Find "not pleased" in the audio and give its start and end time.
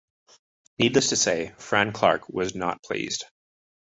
2.55-3.25